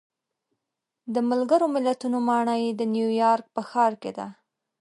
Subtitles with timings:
[1.13, 4.27] د ملګرو ملتونو ماڼۍ د نیویارک په ښار کې ده.